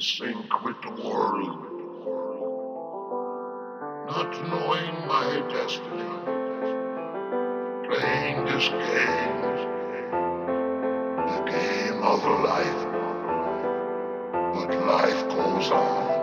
[0.00, 1.58] sync with the world,
[4.06, 6.04] not knowing my destiny,
[7.88, 9.40] playing this game,
[11.26, 12.86] the game of life.
[14.54, 16.17] But life goes on.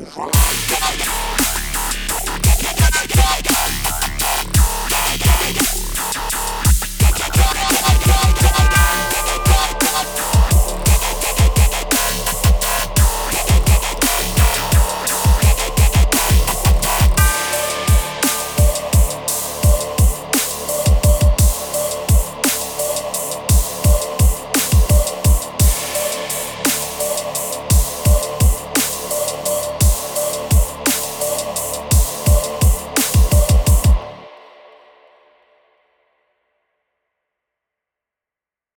[0.00, 0.32] over.